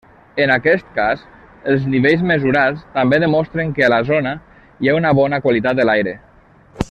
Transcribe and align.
En 0.43 0.51
aquest 0.53 0.87
cas, 0.95 1.19
els 1.73 1.83
nivells 1.95 2.23
mesurats 2.31 2.81
també 2.97 3.21
demostren 3.25 3.75
que 3.79 3.87
a 3.89 3.93
la 3.95 4.01
zona 4.09 4.33
hi 4.79 4.91
ha 4.93 4.97
una 5.03 5.13
bona 5.23 5.43
qualitat 5.45 5.81
de 5.83 5.87
l'aire. 5.91 6.17